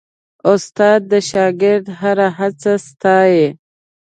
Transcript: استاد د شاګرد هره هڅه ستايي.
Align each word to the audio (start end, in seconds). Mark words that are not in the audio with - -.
استاد 0.51 1.01
د 1.11 1.13
شاګرد 1.29 1.85
هره 1.99 2.27
هڅه 2.39 2.73
ستايي. 2.87 3.47